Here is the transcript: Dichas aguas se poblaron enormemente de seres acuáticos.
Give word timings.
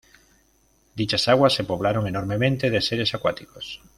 Dichas 0.95 1.27
aguas 1.27 1.53
se 1.53 1.63
poblaron 1.63 2.07
enormemente 2.07 2.71
de 2.71 2.81
seres 2.81 3.13
acuáticos. 3.13 3.81